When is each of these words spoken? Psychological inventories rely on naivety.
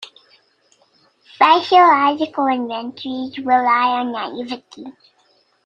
Psychological 1.37 2.47
inventories 2.47 3.37
rely 3.37 3.99
on 3.99 4.11
naivety. 4.11 4.85